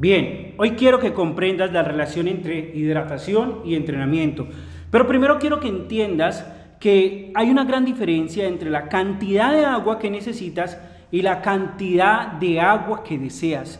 Bien, 0.00 0.54
hoy 0.56 0.70
quiero 0.76 0.98
que 0.98 1.12
comprendas 1.12 1.74
la 1.74 1.82
relación 1.82 2.26
entre 2.26 2.72
hidratación 2.74 3.60
y 3.66 3.74
entrenamiento. 3.74 4.46
Pero 4.90 5.06
primero 5.06 5.38
quiero 5.38 5.60
que 5.60 5.68
entiendas 5.68 6.50
que 6.80 7.30
hay 7.34 7.50
una 7.50 7.64
gran 7.64 7.84
diferencia 7.84 8.48
entre 8.48 8.70
la 8.70 8.88
cantidad 8.88 9.52
de 9.52 9.66
agua 9.66 9.98
que 9.98 10.08
necesitas 10.08 10.80
y 11.10 11.20
la 11.20 11.42
cantidad 11.42 12.28
de 12.28 12.62
agua 12.62 13.04
que 13.04 13.18
deseas. 13.18 13.78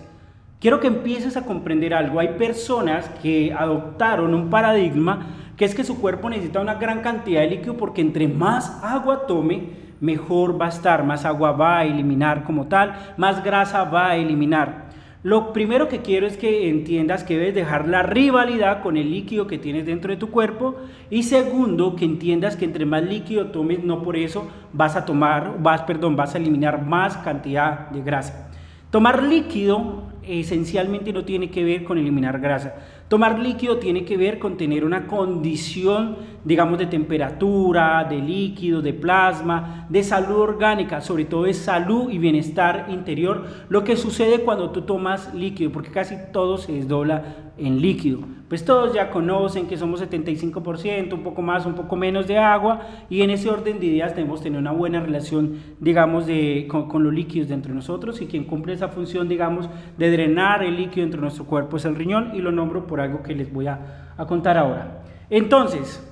Quiero 0.60 0.78
que 0.78 0.88
empieces 0.88 1.38
a 1.38 1.46
comprender 1.46 1.94
algo. 1.94 2.20
Hay 2.20 2.34
personas 2.36 3.08
que 3.22 3.54
adoptaron 3.54 4.34
un 4.34 4.50
paradigma 4.50 5.26
que 5.56 5.64
es 5.64 5.74
que 5.74 5.84
su 5.84 6.02
cuerpo 6.02 6.28
necesita 6.28 6.60
una 6.60 6.74
gran 6.74 7.00
cantidad 7.00 7.40
de 7.40 7.48
líquido 7.48 7.78
porque 7.78 8.02
entre 8.02 8.28
más 8.28 8.78
agua 8.84 9.26
tome, 9.26 9.70
mejor 10.02 10.60
va 10.60 10.66
a 10.66 10.68
estar, 10.68 11.02
más 11.02 11.24
agua 11.24 11.52
va 11.52 11.78
a 11.78 11.84
eliminar 11.86 12.44
como 12.44 12.66
tal, 12.66 13.14
más 13.16 13.42
grasa 13.42 13.84
va 13.84 14.10
a 14.10 14.16
eliminar. 14.16 14.89
Lo 15.22 15.52
primero 15.52 15.88
que 15.88 16.00
quiero 16.00 16.26
es 16.26 16.38
que 16.38 16.70
entiendas 16.70 17.24
que 17.24 17.36
debes 17.36 17.54
dejar 17.54 17.86
la 17.86 18.02
rivalidad 18.02 18.82
con 18.82 18.96
el 18.96 19.10
líquido 19.10 19.46
que 19.46 19.58
tienes 19.58 19.84
dentro 19.84 20.10
de 20.10 20.16
tu 20.16 20.30
cuerpo 20.30 20.76
y 21.10 21.24
segundo, 21.24 21.94
que 21.94 22.06
entiendas 22.06 22.56
que 22.56 22.64
entre 22.64 22.86
más 22.86 23.02
líquido 23.02 23.48
tomes, 23.48 23.84
no 23.84 24.02
por 24.02 24.16
eso 24.16 24.48
vas 24.72 24.96
a 24.96 25.04
tomar, 25.04 25.56
vas, 25.62 25.82
perdón, 25.82 26.16
vas 26.16 26.34
a 26.34 26.38
eliminar 26.38 26.86
más 26.86 27.18
cantidad 27.18 27.90
de 27.90 28.00
grasa. 28.00 28.50
Tomar 28.90 29.22
líquido 29.22 30.04
esencialmente 30.22 31.12
no 31.12 31.24
tiene 31.26 31.50
que 31.50 31.64
ver 31.64 31.84
con 31.84 31.98
eliminar 31.98 32.40
grasa. 32.40 32.74
Tomar 33.10 33.40
líquido 33.40 33.78
tiene 33.78 34.04
que 34.04 34.16
ver 34.16 34.38
con 34.38 34.56
tener 34.56 34.84
una 34.84 35.08
condición, 35.08 36.18
digamos, 36.44 36.78
de 36.78 36.86
temperatura, 36.86 38.06
de 38.08 38.18
líquido, 38.20 38.82
de 38.82 38.92
plasma, 38.92 39.84
de 39.88 40.04
salud 40.04 40.36
orgánica, 40.36 41.00
sobre 41.00 41.24
todo 41.24 41.42
de 41.42 41.54
salud 41.54 42.08
y 42.08 42.18
bienestar 42.18 42.86
interior, 42.88 43.48
lo 43.68 43.82
que 43.82 43.96
sucede 43.96 44.42
cuando 44.42 44.70
tú 44.70 44.82
tomas 44.82 45.34
líquido, 45.34 45.72
porque 45.72 45.90
casi 45.90 46.14
todo 46.32 46.56
se 46.56 46.70
desdobla 46.70 47.49
en 47.60 47.80
líquido. 47.80 48.20
Pues 48.48 48.64
todos 48.64 48.92
ya 48.92 49.10
conocen 49.10 49.68
que 49.68 49.76
somos 49.76 50.02
75%, 50.02 51.12
un 51.12 51.22
poco 51.22 51.40
más, 51.40 51.66
un 51.66 51.74
poco 51.74 51.94
menos 51.94 52.26
de 52.26 52.36
agua, 52.38 52.80
y 53.08 53.22
en 53.22 53.30
ese 53.30 53.48
orden 53.48 53.78
de 53.78 53.86
ideas 53.86 54.16
debemos 54.16 54.42
tener 54.42 54.58
una 54.58 54.72
buena 54.72 54.98
relación, 55.00 55.60
digamos, 55.78 56.26
de, 56.26 56.66
con, 56.68 57.04
los 57.04 57.14
líquidos 57.14 57.48
dentro 57.48 57.70
de 57.70 57.76
nosotros, 57.76 58.20
y 58.20 58.26
quien 58.26 58.44
cumple 58.44 58.72
esa 58.72 58.88
función, 58.88 59.28
digamos, 59.28 59.68
de 59.96 60.10
drenar 60.10 60.64
el 60.64 60.76
líquido 60.76 61.02
dentro 61.02 61.20
de 61.20 61.26
nuestro 61.26 61.44
cuerpo 61.44 61.76
es 61.76 61.84
el 61.84 61.94
riñón, 61.94 62.32
y 62.34 62.40
lo 62.40 62.50
nombro 62.50 62.88
por 62.88 63.00
algo 63.00 63.22
que 63.22 63.36
les 63.36 63.52
voy 63.52 63.68
a, 63.68 63.78
contar 64.26 64.58
ahora. 64.58 65.02
Entonces, 65.30 66.06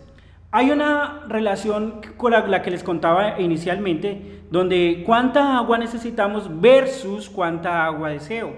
hay 0.50 0.70
una 0.70 1.24
relación 1.28 2.00
con 2.16 2.32
la, 2.32 2.46
la, 2.46 2.62
que 2.62 2.70
les 2.70 2.84
contaba 2.84 3.40
inicialmente, 3.40 4.42
donde 4.50 5.02
cuánta 5.04 5.58
agua 5.58 5.76
necesitamos 5.76 6.48
versus 6.60 7.28
cuánta 7.28 7.84
agua 7.84 8.10
deseo. 8.10 8.52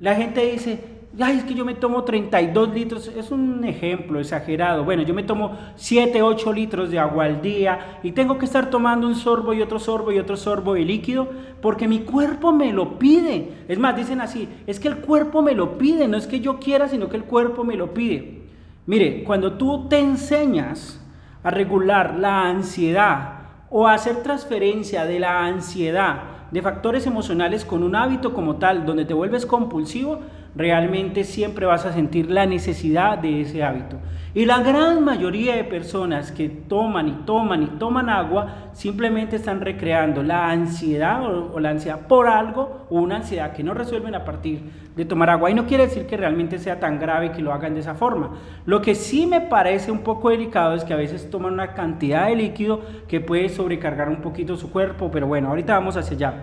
La 0.00 0.14
gente 0.14 0.50
dice, 0.50 0.97
ay, 1.20 1.38
es 1.38 1.44
que 1.44 1.54
yo 1.54 1.64
me 1.64 1.74
tomo 1.74 2.04
32 2.04 2.74
litros, 2.74 3.08
es 3.08 3.30
un 3.30 3.64
ejemplo 3.64 4.20
exagerado. 4.20 4.84
Bueno, 4.84 5.02
yo 5.02 5.14
me 5.14 5.22
tomo 5.22 5.56
7, 5.76 6.22
8 6.22 6.52
litros 6.52 6.90
de 6.90 6.98
agua 6.98 7.24
al 7.24 7.40
día 7.40 8.00
y 8.02 8.12
tengo 8.12 8.38
que 8.38 8.44
estar 8.44 8.70
tomando 8.70 9.06
un 9.06 9.14
sorbo 9.14 9.52
y 9.52 9.62
otro 9.62 9.78
sorbo 9.78 10.12
y 10.12 10.18
otro 10.18 10.36
sorbo 10.36 10.74
de 10.74 10.84
líquido 10.84 11.28
porque 11.60 11.88
mi 11.88 12.00
cuerpo 12.00 12.52
me 12.52 12.72
lo 12.72 12.98
pide. 12.98 13.52
Es 13.68 13.78
más, 13.78 13.96
dicen 13.96 14.20
así, 14.20 14.48
es 14.66 14.78
que 14.78 14.88
el 14.88 14.98
cuerpo 14.98 15.42
me 15.42 15.54
lo 15.54 15.78
pide, 15.78 16.08
no 16.08 16.16
es 16.16 16.26
que 16.26 16.40
yo 16.40 16.58
quiera, 16.58 16.88
sino 16.88 17.08
que 17.08 17.16
el 17.16 17.24
cuerpo 17.24 17.64
me 17.64 17.76
lo 17.76 17.94
pide. 17.94 18.42
Mire, 18.86 19.24
cuando 19.24 19.54
tú 19.54 19.88
te 19.88 19.98
enseñas 19.98 21.04
a 21.42 21.50
regular 21.50 22.16
la 22.18 22.48
ansiedad 22.48 23.34
o 23.70 23.86
a 23.86 23.94
hacer 23.94 24.22
transferencia 24.22 25.04
de 25.04 25.20
la 25.20 25.44
ansiedad, 25.44 26.22
de 26.50 26.62
factores 26.62 27.06
emocionales 27.06 27.64
con 27.64 27.82
un 27.82 27.94
hábito 27.94 28.32
como 28.32 28.56
tal, 28.56 28.86
donde 28.86 29.04
te 29.04 29.14
vuelves 29.14 29.44
compulsivo, 29.44 30.20
realmente 30.58 31.22
siempre 31.22 31.66
vas 31.66 31.86
a 31.86 31.92
sentir 31.92 32.28
la 32.28 32.44
necesidad 32.44 33.16
de 33.16 33.42
ese 33.42 33.62
hábito. 33.62 33.96
Y 34.34 34.44
la 34.44 34.58
gran 34.58 35.04
mayoría 35.04 35.54
de 35.54 35.62
personas 35.62 36.32
que 36.32 36.48
toman 36.48 37.08
y 37.08 37.12
toman 37.24 37.62
y 37.62 37.66
toman 37.78 38.10
agua 38.10 38.70
simplemente 38.72 39.36
están 39.36 39.60
recreando 39.60 40.24
la 40.24 40.50
ansiedad 40.50 41.24
o, 41.24 41.60
la 41.60 41.70
ansiedad 41.70 42.08
por 42.08 42.26
algo 42.26 42.86
o 42.90 42.96
una 42.96 43.16
ansiedad 43.16 43.52
que 43.52 43.62
no 43.62 43.72
resuelven 43.72 44.16
a 44.16 44.24
partir 44.24 44.62
de 44.96 45.04
tomar 45.04 45.30
agua. 45.30 45.48
Y 45.48 45.54
no 45.54 45.66
quiere 45.66 45.86
decir 45.86 46.06
que 46.06 46.16
realmente 46.16 46.58
sea 46.58 46.80
tan 46.80 46.98
grave 46.98 47.30
que 47.30 47.40
lo 47.40 47.52
hagan 47.52 47.74
de 47.74 47.80
esa 47.80 47.94
forma. 47.94 48.32
Lo 48.66 48.82
que 48.82 48.96
sí 48.96 49.26
me 49.26 49.40
parece 49.40 49.92
un 49.92 50.00
poco 50.00 50.30
delicado 50.30 50.74
es 50.74 50.82
que 50.82 50.92
a 50.92 50.96
veces 50.96 51.30
toman 51.30 51.52
una 51.52 51.74
cantidad 51.74 52.26
de 52.26 52.34
líquido 52.34 52.80
que 53.06 53.20
puede 53.20 53.48
sobrecargar 53.48 54.08
un 54.08 54.22
poquito 54.22 54.56
su 54.56 54.72
cuerpo, 54.72 55.08
pero 55.12 55.28
bueno, 55.28 55.50
ahorita 55.50 55.74
vamos 55.74 55.96
hacia 55.96 56.16
allá. 56.16 56.34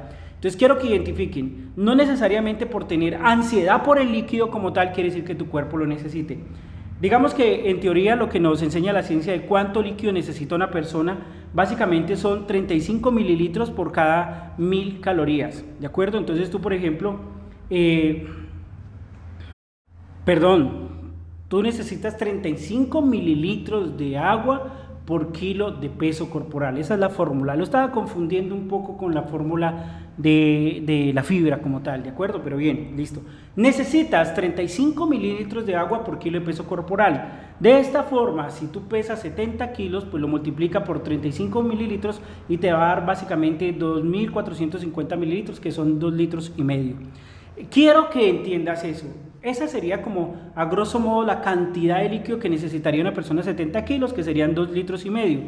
Entonces 0.45 0.59
quiero 0.59 0.77
que 0.77 0.89
identifiquen, 0.89 1.71
no 1.75 1.95
necesariamente 1.95 2.67
por 2.67 2.87
tener 2.87 3.15
ansiedad 3.15 3.81
por 3.81 3.97
el 3.97 4.11
líquido 4.11 4.51
como 4.51 4.73
tal 4.73 4.91
quiere 4.91 5.09
decir 5.09 5.25
que 5.25 5.33
tu 5.33 5.47
cuerpo 5.47 5.75
lo 5.75 5.87
necesite. 5.87 6.37
Digamos 7.01 7.33
que 7.33 7.71
en 7.71 7.79
teoría 7.79 8.15
lo 8.15 8.29
que 8.29 8.39
nos 8.39 8.61
enseña 8.61 8.93
la 8.93 9.01
ciencia 9.01 9.33
de 9.33 9.47
cuánto 9.47 9.81
líquido 9.81 10.13
necesita 10.13 10.53
una 10.53 10.69
persona, 10.69 11.17
básicamente 11.51 12.15
son 12.15 12.45
35 12.45 13.09
mililitros 13.09 13.71
por 13.71 13.91
cada 13.91 14.53
mil 14.59 15.01
calorías, 15.01 15.65
¿de 15.79 15.87
acuerdo? 15.87 16.19
Entonces 16.19 16.51
tú, 16.51 16.61
por 16.61 16.73
ejemplo, 16.73 17.21
eh, 17.71 18.27
perdón, 20.25 21.15
tú 21.47 21.63
necesitas 21.63 22.17
35 22.17 23.01
mililitros 23.01 23.97
de 23.97 24.19
agua 24.19 24.85
por 25.05 25.31
kilo 25.31 25.71
de 25.71 25.89
peso 25.89 26.29
corporal. 26.29 26.77
Esa 26.77 26.95
es 26.95 26.99
la 26.99 27.09
fórmula. 27.09 27.55
Lo 27.55 27.63
estaba 27.63 27.91
confundiendo 27.91 28.55
un 28.55 28.67
poco 28.67 28.97
con 28.97 29.13
la 29.13 29.23
fórmula 29.23 30.04
de, 30.17 31.11
la 31.13 31.23
fibra 31.23 31.59
como 31.59 31.81
tal, 31.81 32.03
¿de 32.03 32.09
acuerdo? 32.09 32.41
Pero 32.43 32.57
bien, 32.57 32.93
listo. 32.95 33.21
Necesitas 33.55 34.33
35 34.33 35.07
mililitros 35.07 35.65
de 35.65 35.75
agua 35.75 36.03
por 36.03 36.19
kilo 36.19 36.39
de 36.39 36.45
peso 36.45 36.65
corporal. 36.65 37.53
De 37.59 37.79
esta 37.79 38.03
forma, 38.03 38.49
si 38.49 38.67
tú 38.67 38.87
pesas 38.87 39.21
70 39.21 39.71
kilos, 39.73 40.05
pues 40.05 40.21
lo 40.21 40.27
multiplica 40.27 40.83
por 40.83 41.03
35 41.03 41.63
mililitros 41.63 42.19
y 42.49 42.57
te 42.57 42.71
va 42.71 42.91
a 42.91 42.95
dar 42.95 43.05
básicamente 43.05 43.77
2.450 43.77 45.17
mililitros, 45.17 45.59
que 45.59 45.71
son 45.71 45.99
2 45.99 46.13
litros 46.13 46.53
y 46.57 46.63
medio. 46.63 46.95
Quiero 47.69 48.09
que 48.09 48.29
entiendas 48.29 48.83
eso. 48.83 49.07
Esa 49.41 49.67
sería 49.67 50.01
como, 50.01 50.51
a 50.55 50.65
grosso 50.65 50.99
modo, 50.99 51.23
la 51.23 51.41
cantidad 51.41 52.01
de 52.01 52.09
líquido 52.09 52.39
que 52.39 52.49
necesitaría 52.49 53.01
una 53.01 53.13
persona 53.13 53.41
de 53.41 53.51
70 53.51 53.85
kilos, 53.85 54.11
que 54.11 54.23
serían 54.23 54.55
2 54.55 54.71
litros 54.71 55.05
y 55.05 55.09
medio. 55.09 55.41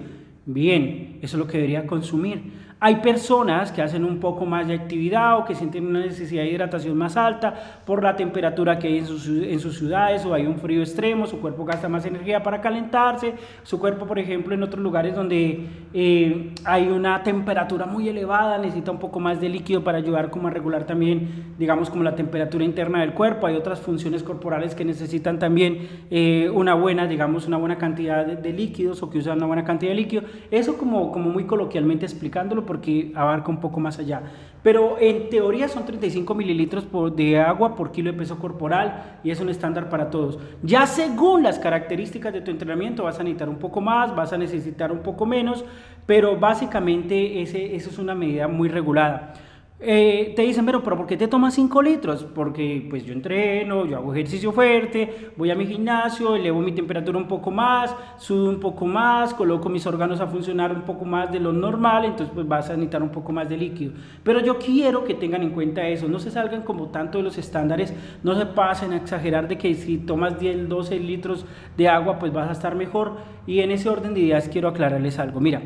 Bien, 0.46 1.20
eso 1.22 1.36
es 1.36 1.40
lo 1.40 1.48
que 1.48 1.58
debería 1.58 1.86
consumir. 1.86 2.67
Hay 2.80 2.98
personas 2.98 3.72
que 3.72 3.82
hacen 3.82 4.06
un 4.06 4.20
poco 4.20 4.46
más 4.46 4.68
de 4.68 4.76
actividad 4.76 5.40
o 5.40 5.46
que 5.46 5.56
sienten 5.56 5.88
una 5.88 6.02
necesidad 6.02 6.44
de 6.44 6.52
hidratación 6.52 6.96
más 6.96 7.18
alta 7.18 7.82
por 7.84 8.04
la 8.04 8.16
temperatura 8.16 8.78
que 8.78 8.88
hay 8.88 9.00
en 9.00 9.08
sus, 9.08 9.78
ciudades 9.78 10.24
o 10.26 10.34
hay 10.36 10.46
un 10.46 10.58
frío 10.58 10.82
extremo, 10.82 11.26
su 11.26 11.40
cuerpo 11.40 11.66
gasta 11.66 11.90
más 11.90 12.06
energía 12.06 12.44
para 12.44 12.62
calentarse, 12.62 13.34
su 13.64 13.80
cuerpo, 13.80 14.06
por 14.06 14.20
ejemplo, 14.20 14.54
en 14.54 14.62
otros 14.62 14.84
lugares 14.84 15.16
donde 15.16 15.66
eh, 15.92 16.54
hay 16.66 16.88
una 16.90 17.24
temperatura 17.24 17.88
muy 17.88 18.10
elevada, 18.10 18.60
necesita 18.60 18.92
un 18.92 19.00
poco 19.00 19.20
más 19.20 19.42
de 19.42 19.50
líquido 19.50 19.84
para 19.84 19.98
ayudar 19.98 20.30
como 20.30 20.48
a 20.48 20.52
regular 20.52 20.84
también, 20.84 21.56
digamos, 21.58 21.90
como 21.90 22.04
la 22.04 22.14
temperatura 22.14 22.64
interna 22.64 23.02
del 23.02 23.14
cuerpo. 23.14 23.48
Hay 23.48 23.56
otras 23.56 23.82
funciones 23.82 24.22
corporales 24.22 24.76
que 24.76 24.86
necesitan 24.86 25.40
también 25.40 26.06
eh, 26.12 26.52
una 26.54 26.76
buena, 26.76 27.08
digamos, 27.08 27.48
una 27.48 27.58
buena 27.58 27.80
cantidad 27.80 28.24
de, 28.24 28.54
líquidos 28.54 29.02
o 29.02 29.10
que 29.10 29.18
usan 29.18 29.38
una 29.38 29.48
buena 29.48 29.64
cantidad 29.64 29.92
de 29.92 29.96
líquido. 29.96 30.24
Eso 30.52 30.78
como, 30.78 31.12
como 31.12 31.32
muy 31.32 31.46
coloquialmente 31.46 32.06
explicándolo 32.06 32.67
porque 32.68 33.12
abarca 33.16 33.50
un 33.50 33.60
poco 33.60 33.80
más 33.80 33.98
allá. 33.98 34.22
Pero 34.62 34.98
en 35.00 35.30
teoría 35.30 35.68
son 35.68 35.86
35 35.86 36.36
mililitros 36.36 36.86
de 37.16 37.40
agua 37.40 37.76
por 37.76 37.92
kilo 37.92 38.12
de 38.12 38.18
peso 38.18 38.38
corporal 38.38 39.20
y 39.24 39.32
es 39.32 39.40
un 39.40 39.50
estándar 39.50 39.90
para 39.90 40.10
todos. 40.10 40.38
Ya 40.62 40.86
según 40.86 41.42
las 41.42 41.58
características 41.58 42.34
de 42.34 42.42
tu 42.42 42.52
entrenamiento 42.52 43.04
vas 43.04 43.20
a 43.20 43.24
necesitar 43.24 43.50
un 43.50 43.58
poco 43.58 43.82
más, 43.82 44.16
vas 44.16 44.34
a 44.34 44.38
necesitar 44.38 44.92
un 44.92 45.00
poco 45.00 45.26
menos, 45.26 45.66
pero 46.06 46.38
básicamente 46.38 47.42
ese, 47.42 47.76
eso 47.76 47.90
es 47.90 47.98
una 47.98 48.14
medida 48.14 48.48
muy 48.48 48.70
regulada. 48.70 49.34
Eh, 49.80 50.34
te 50.36 50.42
dicen, 50.42 50.66
pero, 50.66 50.82
pero 50.82 50.98
¿por 50.98 51.06
qué 51.06 51.18
te 51.18 51.28
tomas 51.28 51.54
5 51.54 51.84
litros? 51.84 52.24
Porque 52.24 52.88
pues 52.90 53.06
yo 53.06 53.14
entreno, 53.14 53.86
yo 53.86 53.98
hago 53.98 54.12
ejercicio 54.12 54.52
fuerte, 54.52 55.30
voy 55.38 55.52
a 55.52 55.56
mi 55.56 55.68
gimnasio, 55.68 56.36
elevo 56.36 56.62
mi 56.62 56.72
temperatura 56.72 57.16
un 57.20 57.28
poco 57.28 57.52
más, 57.52 57.96
sudo 58.18 58.50
un 58.50 58.60
poco 58.60 58.88
más, 58.88 59.36
coloco 59.36 59.70
mis 59.70 59.86
órganos 59.86 60.20
a 60.20 60.26
funcionar 60.26 60.72
un 60.72 60.82
poco 60.82 61.06
más 61.06 61.32
de 61.32 61.40
lo 61.40 61.54
normal, 61.54 62.06
entonces 62.06 62.34
pues 62.34 62.48
vas 62.48 62.72
a 62.72 62.74
necesitar 62.74 63.04
un 63.04 63.10
poco 63.10 63.32
más 63.32 63.48
de 63.50 63.56
líquido. 63.56 63.94
Pero 64.24 64.40
yo 64.40 64.58
quiero 64.58 65.04
que 65.04 65.14
tengan 65.14 65.44
en 65.44 65.52
cuenta 65.52 65.88
eso, 65.88 66.08
no 66.08 66.18
se 66.18 66.32
salgan 66.32 66.64
como 66.64 66.88
tanto 66.88 67.20
de 67.20 67.26
los 67.26 67.38
estándares, 67.38 67.94
no 68.24 68.34
se 68.34 68.48
pasen 68.48 68.94
a 68.94 68.98
exagerar 68.98 69.48
de 69.48 69.60
que 69.60 69.76
si 69.76 70.00
tomas 70.00 70.40
10, 70.40 70.70
12 70.70 71.00
litros 71.00 71.46
de 71.78 71.88
agua 71.88 72.18
pues 72.18 72.34
vas 72.34 72.50
a 72.50 72.54
estar 72.54 72.74
mejor. 72.74 73.18
Y 73.46 73.60
en 73.60 73.70
ese 73.70 73.90
orden 73.90 74.16
de 74.16 74.22
ideas 74.22 74.50
quiero 74.50 74.70
aclararles 74.70 75.20
algo. 75.20 75.40
Mira, 75.40 75.62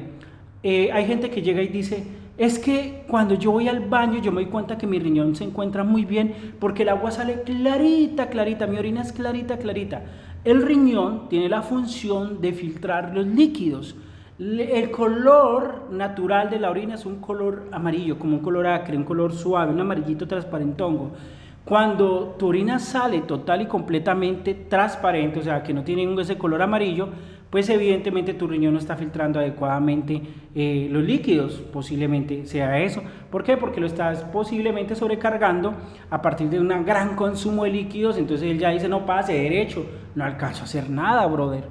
eh, 0.64 0.92
hay 0.92 1.06
gente 1.06 1.30
que 1.30 1.42
llega 1.42 1.62
y 1.62 1.68
dice, 1.68 2.06
es 2.38 2.60
que 2.60 3.04
cuando 3.08 3.36
yo 3.36 3.52
voy 3.52 3.68
al 3.68 3.82
baño 3.82 4.20
yo 4.20 4.32
me 4.32 4.42
doy 4.42 4.52
cuenta 4.52 4.78
que 4.78 4.88
mi 4.88 5.00
riñón 5.00 5.36
se 5.36 5.44
encuentra 5.44 5.84
muy 5.84 6.06
bien 6.06 6.56
porque 6.60 6.84
el 6.84 6.90
agua 6.90 7.12
sale 7.12 7.44
clarita, 7.44 8.28
clarita, 8.30 8.68
mi 8.68 8.78
orina 8.78 9.02
es 9.02 9.12
clarita, 9.12 9.58
clarita. 9.58 10.02
El 10.44 10.64
riñón 10.64 11.30
tiene 11.30 11.50
la 11.50 11.62
función 11.62 12.42
de 12.42 12.54
filtrar 12.54 13.14
los 13.14 13.28
líquidos. 13.28 13.96
El 14.40 14.90
color 14.90 15.90
natural 15.92 16.50
de 16.50 16.60
la 16.60 16.72
orina 16.72 16.96
es 16.96 17.06
un 17.06 17.18
color 17.18 17.68
amarillo, 17.72 18.18
como 18.18 18.38
un 18.38 18.42
color 18.42 18.66
acre, 18.66 18.98
un 18.98 19.04
color 19.04 19.34
suave, 19.34 19.72
un 19.72 19.80
amarillito 19.80 20.28
transparentongo. 20.28 21.12
Cuando 21.64 22.36
tu 22.40 22.48
orina 22.48 22.80
sale 22.80 23.22
total 23.22 23.62
y 23.62 23.66
completamente 23.68 24.56
transparente, 24.56 25.40
o 25.40 25.44
sea, 25.44 25.62
que 25.62 25.76
no 25.76 25.84
tiene 25.84 26.20
ese 26.20 26.40
color 26.40 26.64
amarillo, 26.64 27.10
pues 27.52 27.70
evidentemente 27.70 28.34
tu 28.34 28.48
riñón 28.48 28.74
no 28.74 28.80
está 28.80 28.96
filtrando 28.96 29.40
adecuadamente 29.40 30.22
eh, 30.56 30.88
los 30.90 31.04
líquidos, 31.04 31.56
posiblemente 31.72 32.46
sea 32.46 32.80
eso. 32.80 33.04
¿Por 33.30 33.44
qué? 33.44 33.58
Porque 33.58 33.82
lo 33.82 33.88
estás 33.88 34.24
posiblemente 34.24 34.96
sobrecargando 34.96 35.76
a 36.10 36.22
partir 36.22 36.50
de 36.50 36.60
un 36.60 36.70
gran 36.86 37.16
consumo 37.16 37.66
de 37.66 37.72
líquidos, 37.72 38.18
entonces 38.18 38.50
él 38.50 38.58
ya 38.58 38.70
dice, 38.70 38.88
no 38.88 39.06
pase 39.06 39.34
derecho, 39.34 39.86
no 40.16 40.24
alcanzo 40.24 40.62
a 40.62 40.64
hacer 40.64 40.90
nada, 40.90 41.28
brother. 41.28 41.66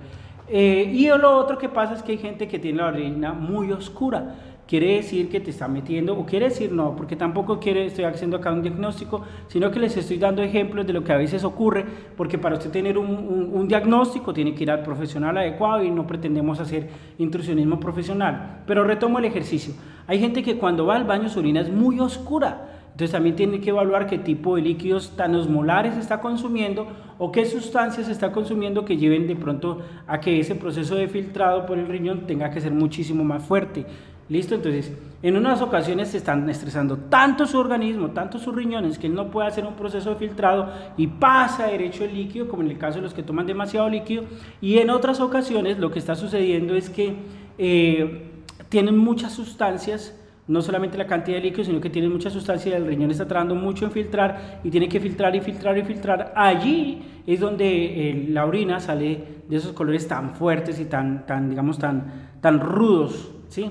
Eh, 0.48 0.90
y 0.92 1.06
lo 1.08 1.36
otro 1.36 1.56
que 1.56 1.68
pasa 1.68 1.94
es 1.94 2.02
que 2.02 2.12
hay 2.12 2.18
gente 2.18 2.46
que 2.46 2.58
tiene 2.58 2.78
la 2.78 2.88
orina 2.88 3.32
muy 3.32 3.72
oscura 3.72 4.34
quiere 4.70 4.94
decir 4.94 5.28
que 5.28 5.40
te 5.40 5.50
está 5.50 5.66
metiendo, 5.66 6.16
o 6.16 6.24
quiere 6.24 6.48
decir 6.48 6.70
no, 6.70 6.94
porque 6.94 7.16
tampoco 7.16 7.58
quiere, 7.58 7.86
estoy 7.86 8.04
haciendo 8.04 8.36
acá 8.36 8.52
un 8.52 8.62
diagnóstico, 8.62 9.22
sino 9.48 9.68
que 9.72 9.80
les 9.80 9.96
estoy 9.96 10.16
dando 10.16 10.42
ejemplos 10.44 10.86
de 10.86 10.92
lo 10.92 11.02
que 11.02 11.12
a 11.12 11.16
veces 11.16 11.42
ocurre, 11.42 11.84
porque 12.16 12.38
para 12.38 12.54
usted 12.54 12.70
tener 12.70 12.96
un, 12.96 13.50
un, 13.52 13.66
diagnóstico 13.66 14.32
tiene 14.32 14.54
que 14.54 14.62
ir 14.62 14.70
al 14.70 14.84
profesional 14.84 15.36
adecuado 15.36 15.82
y 15.82 15.90
no 15.90 16.06
pretendemos 16.06 16.60
hacer 16.60 16.88
intrusionismo 17.18 17.80
profesional. 17.80 18.62
Pero 18.64 18.84
retomo 18.84 19.18
el 19.18 19.24
ejercicio. 19.24 19.74
Hay 20.06 20.20
gente 20.20 20.44
que 20.44 20.56
cuando 20.56 20.86
va 20.86 20.94
al 20.94 21.04
baño 21.04 21.28
su 21.28 21.40
orina 21.40 21.62
es 21.62 21.68
muy 21.68 21.98
oscura, 21.98 22.70
entonces 22.92 23.12
también 23.12 23.34
tiene 23.34 23.60
que 23.60 23.70
evaluar 23.70 24.06
qué 24.06 24.18
tipo 24.18 24.56
de 24.56 24.62
líquidos 24.62 25.16
tan 25.16 25.34
osmolares 25.34 25.96
está 25.96 26.20
consumiendo 26.20 26.86
o 27.18 27.32
qué 27.32 27.46
sustancias 27.46 28.08
está 28.08 28.30
consumiendo 28.30 28.84
que 28.84 28.96
lleven 28.96 29.26
de 29.26 29.36
pronto 29.36 29.78
a 30.06 30.20
que 30.20 30.38
ese 30.38 30.54
proceso 30.54 30.96
de 30.96 31.08
filtrado 31.08 31.66
por 31.66 31.78
el 31.78 31.86
riñón 31.86 32.26
tenga 32.26 32.50
que 32.50 32.60
ser 32.60 32.72
muchísimo 32.72 33.24
más 33.24 33.42
fuerte. 33.42 33.86
¿Listo? 34.30 34.54
Entonces, 34.54 34.92
en 35.24 35.36
unas 35.36 35.60
ocasiones 35.60 36.10
se 36.10 36.18
están 36.18 36.48
estresando 36.48 36.96
tanto 36.96 37.46
su 37.46 37.58
organismo, 37.58 38.12
tanto 38.12 38.38
sus 38.38 38.54
riñones, 38.54 38.96
que 38.96 39.08
él 39.08 39.14
no 39.14 39.28
puede 39.28 39.48
hacer 39.48 39.66
un 39.66 39.74
proceso 39.74 40.10
de 40.10 40.16
filtrado 40.16 40.72
y 40.96 41.08
pasa 41.08 41.66
derecho 41.66 42.04
el 42.04 42.14
líquido, 42.14 42.46
como 42.46 42.62
en 42.62 42.70
el 42.70 42.78
caso 42.78 42.98
de 42.98 43.02
los 43.02 43.12
que 43.12 43.24
toman 43.24 43.44
demasiado 43.44 43.88
líquido. 43.88 44.22
Y 44.60 44.78
en 44.78 44.90
otras 44.90 45.18
ocasiones 45.18 45.80
lo 45.80 45.90
que 45.90 45.98
está 45.98 46.14
sucediendo 46.14 46.76
es 46.76 46.88
que 46.88 47.16
eh, 47.58 48.30
tienen 48.68 48.96
muchas 48.96 49.32
sustancias, 49.32 50.16
no 50.46 50.62
solamente 50.62 50.96
la 50.96 51.08
cantidad 51.08 51.38
de 51.38 51.42
líquido, 51.42 51.64
sino 51.64 51.80
que 51.80 51.90
tienen 51.90 52.12
muchas 52.12 52.32
sustancias 52.32 52.72
y 52.72 52.76
el 52.76 52.86
riñón 52.86 53.10
está 53.10 53.26
tardando 53.26 53.56
mucho 53.56 53.84
en 53.86 53.90
filtrar 53.90 54.60
y 54.62 54.70
tiene 54.70 54.88
que 54.88 55.00
filtrar 55.00 55.34
y 55.34 55.40
filtrar 55.40 55.76
y 55.76 55.82
filtrar. 55.82 56.32
Allí 56.36 57.02
es 57.26 57.40
donde 57.40 57.66
eh, 57.66 58.26
la 58.28 58.46
orina 58.46 58.78
sale 58.78 59.42
de 59.48 59.56
esos 59.56 59.72
colores 59.72 60.06
tan 60.06 60.36
fuertes 60.36 60.78
y 60.78 60.84
tan, 60.84 61.26
tan 61.26 61.50
digamos, 61.50 61.78
tan, 61.80 62.38
tan 62.40 62.60
rudos, 62.60 63.32
¿sí? 63.48 63.68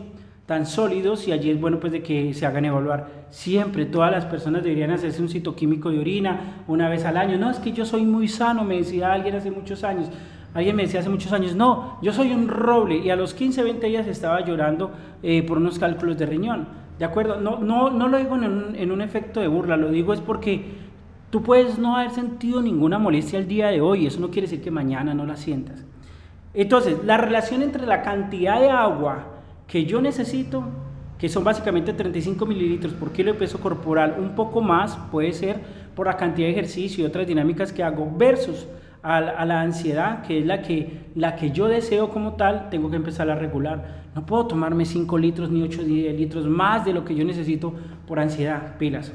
Tan 0.50 0.66
sólidos 0.66 1.28
y 1.28 1.31
allí 1.31 1.51
es 1.51 1.62
bueno 1.62 1.80
pues 1.80 1.94
de 1.94 2.01
que 2.01 2.34
se 2.34 2.44
hagan 2.44 2.66
evaluar. 2.66 3.06
Siempre 3.30 3.86
todas 3.86 4.12
las 4.12 4.25
personas 4.25 4.63
deberían 4.63 4.90
hacerse 4.90 5.22
un 5.22 5.30
citoquímico 5.30 5.92
de 5.92 6.00
orina 6.00 6.63
una 6.68 6.90
vez 6.90 7.06
al 7.06 7.18
año. 7.18 7.38
No, 7.38 7.51
es 7.51 7.60
que 7.60 7.72
yo 7.72 7.86
soy 7.86 8.01
muy 8.01 8.28
sano, 8.28 8.63
me 8.63 8.78
decía 8.78 9.13
alguien 9.13 9.36
hace 9.36 9.51
muchos 9.51 9.84
años. 9.84 10.10
Alguien 10.56 10.75
me 10.75 10.81
decía 10.81 11.01
hace 11.01 11.10
muchos 11.10 11.34
años, 11.34 11.56
no, 11.56 12.00
yo 12.01 12.12
soy 12.13 12.34
un 12.34 12.48
roble 12.48 12.98
y 12.98 13.12
a 13.12 13.16
los 13.16 13.36
15, 13.36 13.62
20 13.62 13.86
días 13.86 14.07
estaba 14.07 14.44
llorando 14.44 14.90
eh, 15.22 15.44
por 15.44 15.60
unos 15.60 15.78
cálculos 15.78 16.18
de 16.18 16.25
riñón. 16.25 16.68
¿De 16.98 17.06
acuerdo? 17.06 17.40
No, 17.40 17.60
no, 17.60 17.92
no 17.92 18.07
lo 18.07 18.18
digo 18.18 18.34
en 18.34 18.45
un, 18.45 18.75
en 18.75 18.92
un 18.92 19.02
efecto 19.02 19.42
de 19.42 19.48
burla, 19.48 19.78
lo 19.78 19.92
digo 19.92 20.13
es 20.13 20.19
porque 20.19 20.66
tú 21.30 21.44
puedes 21.44 21.78
no 21.78 21.95
haber 21.95 22.10
sentido 22.10 22.60
ninguna 22.60 22.98
molestia 22.98 23.38
el 23.38 23.48
día 23.48 23.68
de 23.68 23.81
hoy, 23.81 24.07
eso 24.07 24.19
no 24.19 24.31
quiere 24.31 24.48
decir 24.48 24.63
que 24.63 24.72
mañana 24.72 25.13
no 25.13 25.28
la 25.28 25.36
sientas. 25.36 25.86
Entonces, 26.56 26.98
la 27.06 27.18
relación 27.18 27.62
entre 27.62 27.86
la 27.86 28.02
cantidad 28.02 28.60
de 28.60 28.72
agua 28.72 29.38
que 29.69 29.86
yo 29.86 30.01
necesito, 30.01 30.63
que 31.18 31.30
son 31.30 31.44
básicamente 31.44 31.94
35 31.94 32.45
mililitros 32.45 32.94
por 32.94 33.12
kilo 33.12 33.31
de 33.31 33.39
peso 33.39 33.60
corporal, 33.60 34.18
un 34.19 34.36
poco 34.36 34.62
más 34.62 34.98
puede 35.12 35.31
ser 35.31 35.60
por 35.95 36.07
la 36.07 36.18
cantidad 36.18 36.48
de 36.48 36.54
ejercicio 36.54 37.04
y 37.04 37.07
otras 37.07 37.27
dinámicas 37.27 37.71
que 37.71 37.83
hago, 37.83 38.12
versus 38.18 38.66
a 39.01 39.21
la, 39.21 39.62
ansiedad, 39.62 40.24
que 40.24 40.39
es 40.39 40.45
la 40.45 40.62
que, 40.62 41.06
la 41.16 41.36
que 41.36 41.51
yo 41.51 41.68
deseo 41.68 42.10
como 42.10 42.33
tal, 42.33 42.69
tengo 42.69 42.89
que 42.89 42.98
empezar 42.98 43.30
a 43.30 43.36
regular. 43.36 44.10
No 44.13 44.25
puedo 44.25 44.48
tomarme 44.48 44.86
5 44.86 45.18
litros 45.18 45.50
ni 45.50 45.62
8 45.62 45.83
litros 45.83 46.48
más 46.48 46.83
de 46.83 46.92
lo 46.92 47.06
que 47.06 47.16
yo 47.16 47.24
necesito 47.24 47.74
por 48.07 48.19
ansiedad, 48.19 48.77
pilas. 48.77 49.13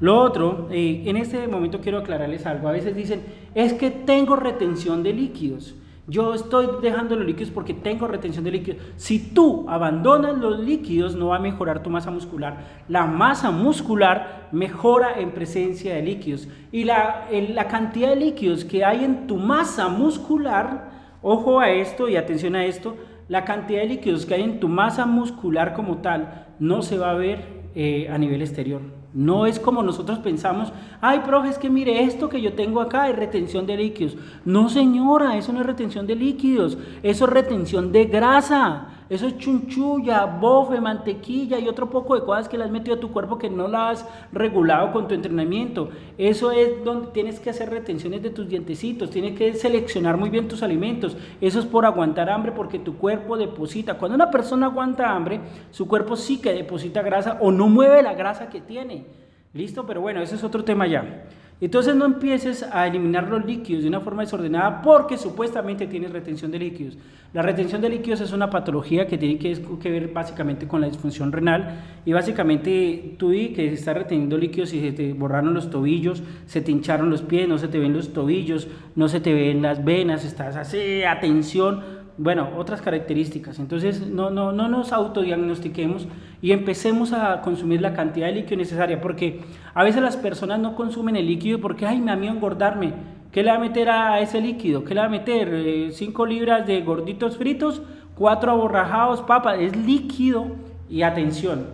Lo 0.00 0.18
otro, 0.18 0.68
eh, 0.72 1.04
en 1.06 1.16
este 1.16 1.46
momento 1.46 1.80
quiero 1.80 1.98
aclararles 1.98 2.46
algo. 2.46 2.66
A 2.66 2.72
veces 2.72 2.96
dicen, 2.96 3.20
es 3.54 3.74
que 3.74 3.90
tengo 3.90 4.34
retención 4.34 5.04
de 5.04 5.12
líquidos. 5.12 5.76
Yo 6.08 6.34
estoy 6.34 6.68
dejando 6.82 7.14
los 7.14 7.24
líquidos 7.24 7.52
porque 7.52 7.74
tengo 7.74 8.08
retención 8.08 8.44
de 8.44 8.50
líquidos. 8.50 8.82
Si 8.96 9.20
tú 9.20 9.66
abandonas 9.68 10.36
los 10.36 10.58
líquidos, 10.58 11.14
no 11.14 11.28
va 11.28 11.36
a 11.36 11.40
mejorar 11.40 11.84
tu 11.84 11.90
masa 11.90 12.10
muscular. 12.10 12.82
La 12.88 13.06
masa 13.06 13.52
muscular 13.52 14.48
mejora 14.50 15.20
en 15.20 15.30
presencia 15.30 15.94
de 15.94 16.02
líquidos. 16.02 16.48
Y 16.72 16.84
la, 16.84 17.28
cantidad 17.70 18.08
de 18.08 18.16
líquidos 18.16 18.64
que 18.64 18.84
hay 18.84 19.04
en 19.04 19.28
tu 19.28 19.36
masa 19.36 19.88
muscular, 19.88 20.90
ojo 21.22 21.60
a 21.60 21.70
esto 21.70 22.08
y 22.08 22.16
atención 22.16 22.56
a 22.56 22.64
esto, 22.64 22.96
la 23.28 23.44
cantidad 23.44 23.82
de 23.82 23.86
líquidos 23.86 24.26
que 24.26 24.34
hay 24.34 24.42
en 24.42 24.58
tu 24.58 24.68
masa 24.68 25.06
muscular 25.06 25.72
como 25.72 25.98
tal 25.98 26.48
no 26.58 26.82
se 26.82 26.98
va 26.98 27.12
a 27.12 27.14
ver 27.14 27.44
eh, 27.76 28.08
a 28.10 28.18
nivel 28.18 28.42
exterior. 28.42 29.01
No 29.14 29.46
es 29.46 29.58
como 29.58 29.82
nosotros 29.82 30.18
pensamos, 30.20 30.72
ay, 31.00 31.20
profe, 31.20 31.50
es 31.50 31.58
que 31.58 31.68
mire 31.68 32.02
esto 32.04 32.30
que 32.30 32.40
yo 32.40 32.54
tengo 32.54 32.80
acá 32.80 33.10
es 33.10 33.16
retención 33.16 33.66
de 33.66 33.76
líquidos. 33.76 34.16
No, 34.44 34.70
señora, 34.70 35.36
eso 35.36 35.52
no 35.52 35.60
es 35.60 35.66
retención 35.66 36.06
de 36.06 36.14
líquidos, 36.14 36.78
eso 37.02 37.24
es 37.26 37.30
retención 37.30 37.92
de 37.92 38.06
grasa. 38.06 38.86
Eso 39.08 39.26
es 39.26 39.36
chunchulla, 39.38 40.24
bofe, 40.26 40.80
mantequilla 40.80 41.58
y 41.58 41.68
otro 41.68 41.90
poco 41.90 42.14
de 42.14 42.24
cosas 42.24 42.48
que 42.48 42.56
le 42.56 42.64
has 42.64 42.70
metido 42.70 42.96
a 42.96 43.00
tu 43.00 43.12
cuerpo 43.12 43.38
que 43.38 43.50
no 43.50 43.68
las 43.68 44.02
has 44.02 44.08
regulado 44.32 44.92
con 44.92 45.08
tu 45.08 45.14
entrenamiento. 45.14 45.90
Eso 46.18 46.50
es 46.50 46.84
donde 46.84 47.08
tienes 47.08 47.40
que 47.40 47.50
hacer 47.50 47.70
retenciones 47.70 48.22
de 48.22 48.30
tus 48.30 48.48
dientecitos, 48.48 49.10
tienes 49.10 49.38
que 49.38 49.54
seleccionar 49.54 50.16
muy 50.16 50.30
bien 50.30 50.48
tus 50.48 50.62
alimentos. 50.62 51.16
Eso 51.40 51.58
es 51.58 51.66
por 51.66 51.84
aguantar 51.84 52.30
hambre 52.30 52.52
porque 52.52 52.78
tu 52.78 52.96
cuerpo 52.96 53.36
deposita. 53.36 53.98
Cuando 53.98 54.14
una 54.14 54.30
persona 54.30 54.66
aguanta 54.66 55.14
hambre, 55.14 55.40
su 55.70 55.86
cuerpo 55.88 56.16
sí 56.16 56.40
que 56.40 56.52
deposita 56.52 57.02
grasa 57.02 57.38
o 57.40 57.50
no 57.50 57.68
mueve 57.68 58.02
la 58.02 58.14
grasa 58.14 58.48
que 58.48 58.60
tiene. 58.60 59.21
¿Listo? 59.54 59.84
Pero 59.86 60.00
bueno, 60.00 60.22
ese 60.22 60.36
es 60.36 60.44
otro 60.44 60.64
tema 60.64 60.86
ya. 60.86 61.24
Entonces 61.60 61.94
no 61.94 62.06
empieces 62.06 62.64
a 62.64 62.88
eliminar 62.88 63.28
los 63.28 63.44
líquidos 63.44 63.84
de 63.84 63.88
una 63.88 64.00
forma 64.00 64.22
desordenada 64.22 64.82
porque 64.82 65.16
supuestamente 65.16 65.86
tienes 65.86 66.10
retención 66.10 66.50
de 66.50 66.58
líquidos. 66.58 66.98
La 67.32 67.40
retención 67.40 67.80
de 67.80 67.88
líquidos 67.88 68.20
es 68.20 68.32
una 68.32 68.50
patología 68.50 69.06
que 69.06 69.16
tiene 69.16 69.38
que, 69.38 69.90
ver 69.90 70.08
básicamente 70.08 70.66
con 70.66 70.80
la 70.80 70.88
disfunción 70.88 71.30
renal 71.30 71.80
y 72.04 72.12
básicamente 72.12 73.14
tú 73.16 73.32
y 73.32 73.50
que 73.50 73.72
estás 73.72 73.96
reteniendo 73.96 74.36
líquidos 74.36 74.72
y 74.74 74.80
se 74.80 74.90
te 74.90 75.12
borraron 75.12 75.54
los 75.54 75.70
tobillos, 75.70 76.22
se 76.46 76.62
te 76.62 76.72
hincharon 76.72 77.10
los 77.10 77.22
pies, 77.22 77.48
no 77.48 77.58
se 77.58 77.68
te 77.68 77.78
ven 77.78 77.92
los 77.92 78.12
tobillos, 78.12 78.66
no 78.96 79.08
se 79.08 79.20
te 79.20 79.32
ven 79.32 79.62
las 79.62 79.84
venas, 79.84 80.24
estás 80.24 80.56
así, 80.56 81.04
atención 81.04 82.01
bueno, 82.22 82.50
otras 82.56 82.80
características. 82.80 83.58
Entonces, 83.58 84.06
no, 84.06 84.30
no, 84.30 84.52
no 84.52 84.68
nos 84.68 84.92
autodiagnostiquemos 84.92 86.06
y 86.40 86.52
empecemos 86.52 87.12
a 87.12 87.40
consumir 87.40 87.80
la 87.80 87.94
cantidad 87.94 88.28
de 88.28 88.34
líquido 88.34 88.58
necesaria, 88.58 89.00
porque 89.00 89.40
a 89.74 89.82
veces 89.82 90.02
las 90.02 90.16
personas 90.16 90.60
no 90.60 90.76
consumen 90.76 91.16
el 91.16 91.26
líquido 91.26 91.60
porque, 91.60 91.84
ay, 91.84 92.00
me 92.00 92.12
da 92.12 92.16
miedo 92.16 92.32
engordarme. 92.32 92.92
¿Qué 93.32 93.42
le 93.42 93.50
va 93.50 93.56
a 93.56 93.60
meter 93.60 93.90
a 93.90 94.20
ese 94.20 94.40
líquido? 94.40 94.84
¿Qué 94.84 94.94
le 94.94 95.00
va 95.00 95.06
a 95.06 95.10
meter? 95.10 95.90
5 95.92 96.24
eh, 96.24 96.28
libras 96.28 96.64
de 96.64 96.80
gorditos 96.82 97.36
fritos, 97.36 97.82
4 98.14 98.52
aborrajados, 98.52 99.20
papas. 99.22 99.58
Es 99.58 99.74
líquido 99.74 100.46
y 100.88 101.02
atención, 101.02 101.66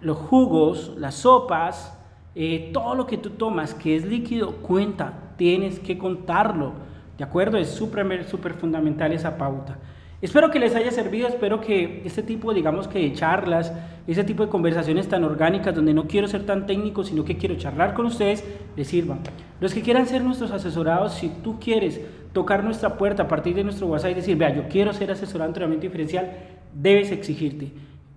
los 0.00 0.16
jugos, 0.16 0.94
las 0.98 1.14
sopas, 1.14 1.96
eh, 2.34 2.70
todo 2.72 2.96
lo 2.96 3.06
que 3.06 3.18
tú 3.18 3.30
tomas 3.30 3.72
que 3.72 3.94
es 3.94 4.04
líquido, 4.04 4.56
cuenta, 4.56 5.12
tienes 5.36 5.78
que 5.78 5.96
contarlo. 5.96 6.72
¿De 7.18 7.24
acuerdo? 7.24 7.58
Es 7.58 7.68
súper 7.68 8.24
super 8.24 8.54
fundamental 8.54 9.12
esa 9.12 9.38
pauta. 9.38 9.78
Espero 10.22 10.50
que 10.50 10.58
les 10.58 10.74
haya 10.74 10.90
servido, 10.90 11.28
espero 11.28 11.60
que 11.60 12.02
este 12.06 12.22
tipo, 12.22 12.54
digamos 12.54 12.88
que 12.88 12.98
de 13.00 13.12
charlas, 13.12 13.72
ese 14.06 14.24
tipo 14.24 14.42
de 14.44 14.48
conversaciones 14.48 15.08
tan 15.08 15.24
orgánicas 15.24 15.74
donde 15.74 15.92
no 15.92 16.06
quiero 16.06 16.26
ser 16.26 16.46
tan 16.46 16.66
técnico, 16.66 17.04
sino 17.04 17.24
que 17.24 17.36
quiero 17.36 17.56
charlar 17.56 17.92
con 17.92 18.06
ustedes, 18.06 18.42
les 18.76 18.88
sirvan. 18.88 19.20
Los 19.60 19.74
que 19.74 19.82
quieran 19.82 20.06
ser 20.06 20.22
nuestros 20.22 20.52
asesorados, 20.52 21.14
si 21.14 21.28
tú 21.28 21.60
quieres 21.60 22.00
tocar 22.32 22.64
nuestra 22.64 22.96
puerta 22.96 23.24
a 23.24 23.28
partir 23.28 23.54
de 23.54 23.64
nuestro 23.64 23.88
WhatsApp 23.88 24.12
y 24.12 24.14
decir, 24.14 24.36
vea, 24.38 24.54
yo 24.54 24.68
quiero 24.68 24.94
ser 24.94 25.10
asesorado 25.10 25.44
en 25.44 25.50
entrenamiento 25.50 25.84
diferencial, 25.84 26.32
debes 26.74 27.12
exigirte. 27.12 27.72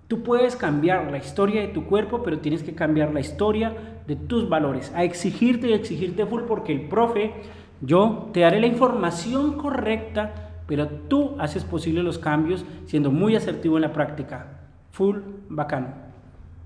Tú 0.08 0.22
puedes 0.22 0.56
cambiar 0.56 1.10
la 1.10 1.18
historia 1.18 1.60
de 1.60 1.68
tu 1.68 1.84
cuerpo, 1.84 2.22
pero 2.22 2.38
tienes 2.38 2.62
que 2.62 2.74
cambiar 2.74 3.12
la 3.12 3.20
historia 3.20 3.74
de 4.06 4.16
tus 4.16 4.48
valores. 4.48 4.90
A 4.94 5.04
exigirte 5.04 5.68
y 5.68 5.72
exigirte 5.74 6.26
full 6.26 6.42
porque 6.48 6.72
el 6.72 6.88
profe 6.88 7.32
yo 7.80 8.30
te 8.32 8.40
daré 8.40 8.60
la 8.60 8.66
información 8.66 9.54
correcta, 9.54 10.32
pero 10.66 10.88
tú 10.88 11.36
haces 11.38 11.64
posible 11.64 12.02
los 12.02 12.18
cambios 12.18 12.64
siendo 12.86 13.10
muy 13.10 13.36
asertivo 13.36 13.76
en 13.76 13.82
la 13.82 13.92
práctica. 13.92 14.60
Full 14.90 15.18
bacano. 15.48 16.09